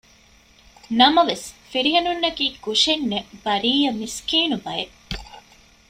ނަމަވެސް 0.99 1.45
ފިރިހެނުންނަކީ 1.69 2.45
ކުށެއްނެތް 2.63 3.31
ބަރީއަ 3.43 3.89
މިސްކީނު 3.99 4.55
ބަޔެއް 4.65 4.95